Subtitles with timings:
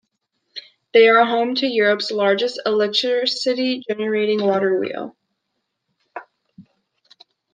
[0.95, 5.15] They are home to Europe's largest electricity-generating water wheel.